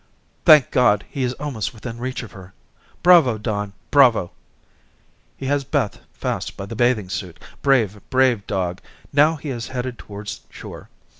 [0.45, 2.53] "Thank God, he is almost within reach of her.
[3.03, 4.31] Bravo, Don, bravo.
[5.37, 7.39] He has Beth fast by the bathing suit.
[7.61, 8.81] Brave, brave dog.
[9.13, 10.89] Now he has headed towards shore.